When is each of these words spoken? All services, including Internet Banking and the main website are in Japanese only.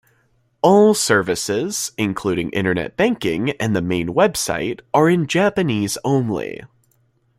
All 0.63 0.95
services, 0.95 1.91
including 1.95 2.49
Internet 2.49 2.97
Banking 2.97 3.51
and 3.59 3.75
the 3.75 3.83
main 3.83 4.07
website 4.15 4.81
are 4.95 5.07
in 5.07 5.27
Japanese 5.27 5.95
only. 6.03 6.63